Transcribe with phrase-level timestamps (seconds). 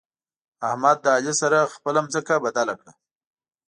[0.67, 2.91] احمد له علي سره خپله ځمکه بدله کړه.